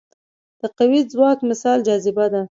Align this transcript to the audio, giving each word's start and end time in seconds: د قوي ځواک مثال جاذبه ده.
د 0.59 0.61
قوي 0.77 1.01
ځواک 1.11 1.39
مثال 1.49 1.79
جاذبه 1.87 2.25
ده. 2.33 2.39